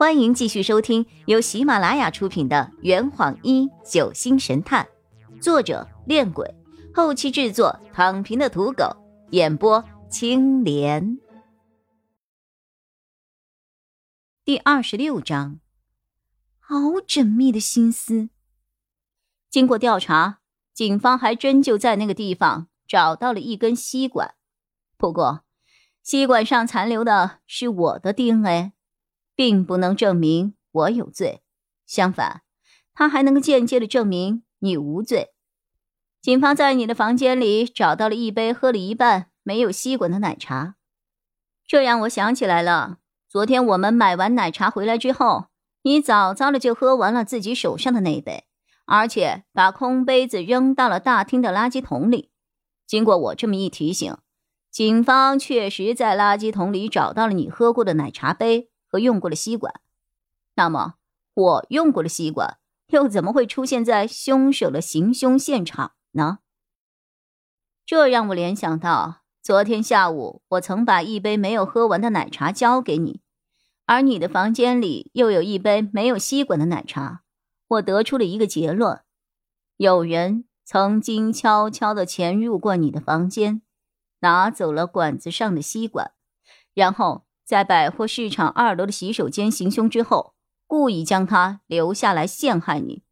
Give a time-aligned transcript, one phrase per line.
[0.00, 4.88] 欢迎继续收听由喜马拉雅出品的《圆谎一九星神探》，
[5.42, 6.54] 作者：恋鬼，
[6.94, 8.96] 后期制作：躺平的土狗，
[9.32, 11.18] 演播：青莲。
[14.42, 15.60] 第二十六章，
[16.58, 16.76] 好
[17.06, 18.30] 缜密的心思。
[19.50, 20.38] 经过调查，
[20.72, 24.34] 警方还真就在那个地方找到了一根吸管，
[24.96, 25.44] 不过
[26.02, 28.72] 吸管上残留的是我的 DNA。
[29.40, 31.40] 并不能证明我有罪，
[31.86, 32.42] 相反，
[32.92, 35.30] 他还能够间接的证明你无罪。
[36.20, 40.74] 警方在你的房间里找到了一杯喝了一半没有吸管的奶茶，
[41.66, 42.98] 这让我想起来了。
[43.30, 45.46] 昨天我们买完奶茶回来之后，
[45.84, 48.44] 你早早的就喝完了自己手上的那杯，
[48.84, 52.30] 而且把空杯子扔到了大厅的垃圾桶里。
[52.86, 54.14] 经过我这么一提醒，
[54.70, 58.69] 警方确实在垃圾桶里找到了你喝过的奶茶杯。
[58.90, 59.80] 和用过的吸管，
[60.56, 60.94] 那么
[61.32, 62.58] 我用过的吸管
[62.88, 66.40] 又怎么会出现在凶手的行凶现场呢？
[67.86, 73.20] 这让我联想到昨天下午我曾把一杯没有喝完的奶茶交给你，
[73.86, 77.22] 而你的房间里又有一杯没有吸管的奶茶。
[77.68, 79.00] 我得出了一个结论：
[79.76, 83.62] 有人曾经悄悄的潜入过你的房间，
[84.18, 86.10] 拿走了管子上的吸管，
[86.74, 87.24] 然后。
[87.50, 90.34] 在百货市场二楼的洗手间行凶之后，
[90.68, 93.02] 故意将他留下来陷害你。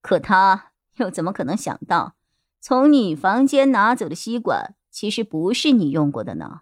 [0.00, 2.14] 可他又怎么可能想到，
[2.60, 6.60] 从你房间拿走的吸管其实不是你用过的呢？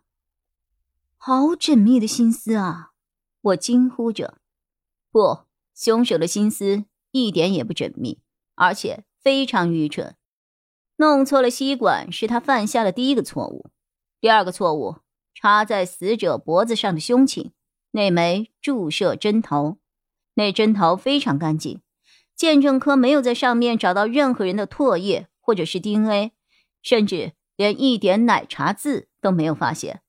[1.19, 2.93] 好缜密的心思啊！
[3.43, 4.39] 我惊呼着。
[5.11, 5.41] 不，
[5.75, 8.23] 凶手的心思一点也不缜密，
[8.55, 10.17] 而且非常愚蠢。
[10.97, 13.67] 弄错了吸管是他犯下的第一个错误，
[14.23, 15.04] 第二个错误。
[15.35, 17.53] 插在死者脖子上的凶器，
[17.91, 19.79] 那枚注射针头，
[20.35, 21.81] 那针头非常干净，
[22.35, 26.33] 鉴证科没有在上面找到任何人的唾液或者是 DNA，
[26.83, 30.01] 甚至连一点奶茶渍都没有发现。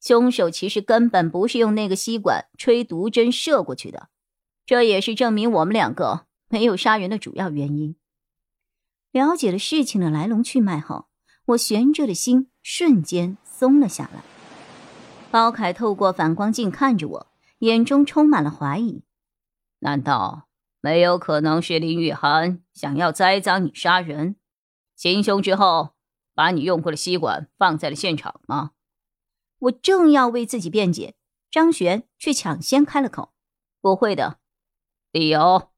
[0.00, 4.08] 凶手其实根本不是用那个吸管吹毒针射过去的，
[4.64, 7.96] 这也是证明我们两个没有杀人的主要原因。
[9.10, 11.06] 了解了事情的来龙去脉后，
[11.46, 14.37] 我悬着的心瞬间松了下来。
[15.30, 17.26] 包凯透过反光镜看着我，
[17.58, 19.02] 眼中充满了怀疑。
[19.80, 20.48] 难道
[20.80, 24.36] 没有可能是林雨涵想要栽赃你杀人？
[24.96, 25.90] 行凶之后，
[26.34, 28.70] 把你用过的吸管放在了现场吗？
[29.58, 31.14] 我正要为自己辩解，
[31.50, 33.34] 张璇却抢先开了口
[33.82, 34.38] ：“不会的。
[35.12, 35.68] 理由？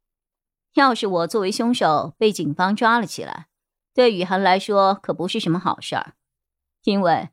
[0.75, 3.49] 要是我作为凶手被警方抓了起来，
[3.93, 6.15] 对雨涵来说可不是什么好事儿，
[6.85, 7.31] 因为……”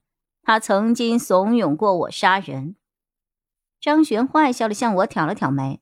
[0.48, 2.78] 他曾经怂恿过我杀人，
[3.82, 5.82] 张璇坏笑的向我挑了挑眉。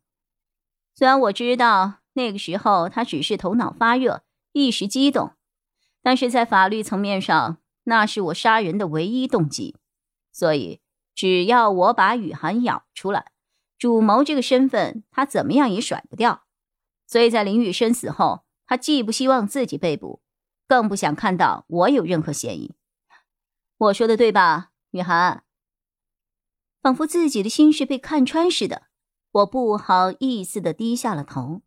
[0.96, 5.34] 虽然我知道那个时候他只是头脑发热，一时激动，
[6.02, 9.76] 但是在法律层面上，那是我杀人的唯一动机。
[10.32, 10.82] 所以，
[11.14, 13.34] 只要我把雨涵咬出来，
[13.78, 16.46] 主谋这个身份他怎么样也甩不掉。
[17.06, 20.24] 所以在林雨生死后，他既不希望自己被捕，
[20.68, 22.74] 更不想看到我有任何嫌疑。
[23.78, 25.44] 我说的对吧，雨涵？
[26.82, 28.84] 仿佛自己的心事被看穿似的，
[29.32, 31.62] 我不好意思的低下了头。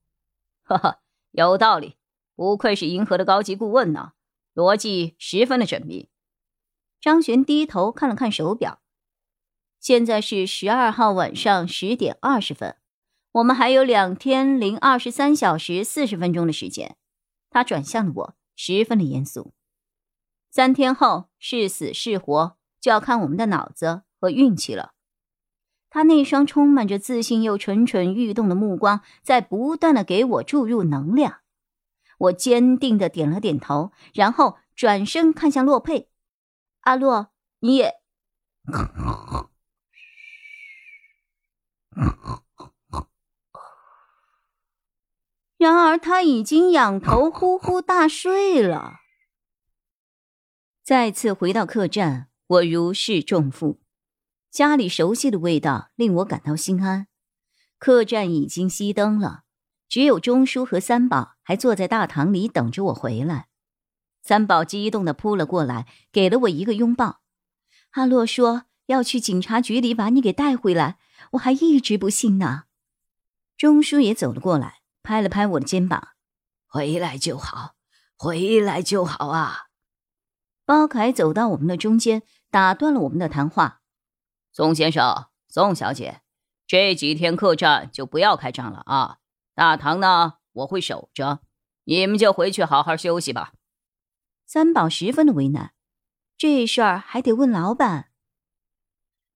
[0.62, 1.00] 哈哈，
[1.32, 1.96] 有道理，
[2.34, 4.12] 不愧是银河的高级顾问呢，
[4.54, 6.08] 逻辑十分的缜密。
[6.98, 8.80] 张璇低头看了看手表，
[9.78, 12.76] 现在是十二号晚上十点二十分，
[13.32, 16.96] 我们还有两天零二十三小时四十分钟的时间。
[17.50, 19.52] 他转向了我，十分的严肃。
[20.58, 24.90] 三天后是死是活，就要看我们的脑子和运气了。
[25.88, 31.42] 他那双充满着自信又蠢蠢欲动的目光，在不断的给我注入能量。
[32.18, 36.08] 我坚定的点了点头，然后转身看向洛佩
[36.82, 37.28] ：“阿洛，
[37.60, 37.94] 你也
[45.56, 48.96] ……”然而他已经仰头呼呼大睡了。
[50.88, 53.78] 再次回到客栈，我如释重负。
[54.50, 57.08] 家里熟悉的味道令我感到心安。
[57.78, 59.42] 客栈已经熄灯了，
[59.86, 63.48] 只有钟叔和三宝还坐在大堂里等着我回来。
[64.22, 67.20] 三宝激动的扑了过来，给了我一个拥抱。
[67.90, 70.96] 阿洛说要去警察局里把你给带回来，
[71.32, 72.62] 我还一直不信呢。
[73.58, 76.12] 钟叔也走了过来，拍了拍我的肩膀
[76.66, 77.74] ：“回来就好，
[78.16, 79.64] 回来就好啊。”
[80.68, 83.80] 包凯走到我们的中间，打断了我们的谈话。
[84.52, 86.20] 宋先生、宋小姐，
[86.66, 89.16] 这几天客栈就不要开张了啊。
[89.54, 91.40] 大堂呢，我会守着，
[91.84, 93.54] 你们就回去好好休息吧。
[94.44, 95.72] 三宝十分的为难，
[96.36, 98.10] 这事儿还得问老板。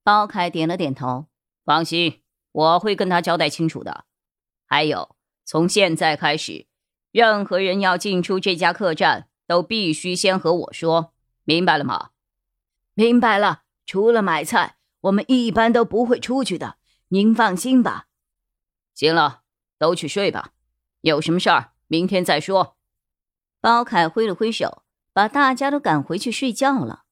[0.02, 1.28] 包凯点了点头，
[1.64, 2.20] 放心，
[2.52, 4.04] 我会跟他交代清楚的。
[4.66, 6.66] 还有，从现在开始，
[7.10, 11.11] 任何人要进出这家客栈，都必须先和我说，
[11.44, 12.10] 明白了吗？
[12.94, 13.62] 明白了。
[13.84, 16.76] 除了买菜，我们一般都不会出去的。
[17.08, 18.06] 您放心吧。
[18.94, 19.42] 行了，
[19.76, 20.52] 都去睡吧。
[21.00, 22.76] 有什么事儿，明天再说。
[23.60, 27.04] 包凯挥了挥手，把大家都赶回去睡觉了。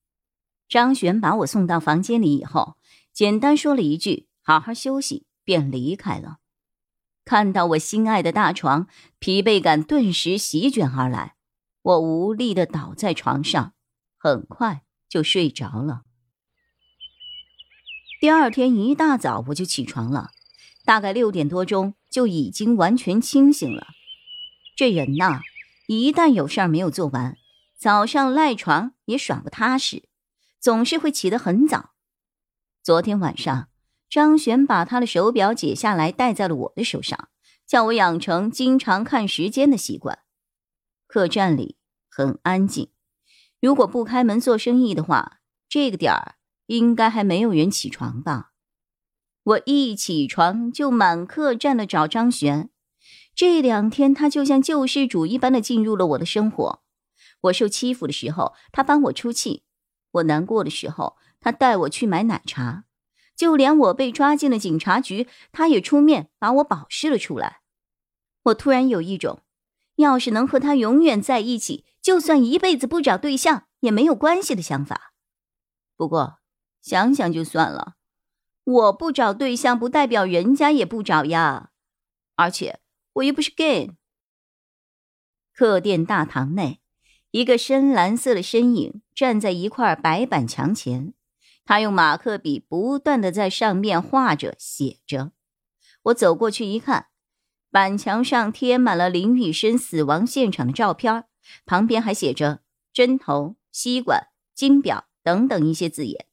[0.69, 2.77] 张璇把我送到房间里以后，
[3.13, 6.39] 简单说了一句“好好休息”，便离开了。
[7.25, 8.87] 看到我心爱的大床，
[9.19, 11.35] 疲惫感顿时席卷而来，
[11.83, 13.75] 我无力的倒在床上，
[14.23, 16.03] 很快就睡着了。
[18.21, 20.29] 第二天一大早我就起床了，
[20.85, 23.87] 大概六点多钟就已经完全清醒了。
[24.77, 25.41] 这人呐，
[25.89, 27.39] 一旦有事儿没有做完，
[27.79, 30.05] 早上赖床也爽不踏实，
[30.61, 31.93] 总是会起得很早。
[32.83, 33.71] 昨天晚上，
[34.11, 37.31] 张璇把他的手表解下来戴在了我的手上，
[37.67, 40.19] 叫我养成经常看时间的习惯。
[41.07, 41.79] 客栈里
[42.11, 42.91] 很安静，
[43.61, 46.37] 如果不开门做生意的话，这个点儿。
[46.67, 48.53] 应该还没有人起床吧？
[49.43, 52.71] 我一起床就满客栈的找张璇。
[53.35, 56.83] 这两天他就像救世主一般的进入了我的生活。
[57.41, 59.65] 我受欺负的时候，他帮我出气；
[60.13, 62.85] 我难过的时候，他带我去买奶茶；
[63.35, 67.63] 就连我被抓进了警察局，他也出面把我保释了出来。
[68.45, 69.43] 我突然有一种，
[69.97, 75.13] 要是能和他永远在一起，就算一辈子不找对象也没有关系的想法。
[75.97, 76.37] 不过。
[76.83, 77.97] 想想就算了，
[78.65, 81.73] 我不找对象不代表人家也不找呀，
[82.37, 82.81] 而且
[83.13, 83.91] 我又不是 gay。
[85.53, 86.81] 客店大堂内，
[87.33, 91.13] 一个深蓝色的身影站在一块白板墙前，
[91.67, 95.33] 他用马克笔不断的在上面画着写着。
[96.05, 97.09] 我走过去一看，
[97.71, 101.27] 板墙上贴满了林雨生死亡现场的照片，
[101.67, 106.27] 旁边还写着针头、吸管、金表等等一些字眼。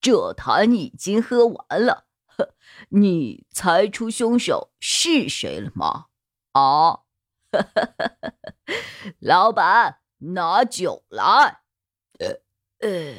[0.00, 2.54] 这坛已经喝完了，呵
[2.90, 6.06] 你猜出凶手是谁了吗？
[6.52, 7.04] 啊，
[9.18, 11.62] 老板，拿酒来。
[12.18, 12.40] 呃
[12.80, 13.14] 呃，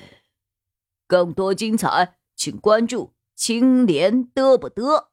[1.07, 5.07] 更多精彩，请关注青莲嘚不嘚。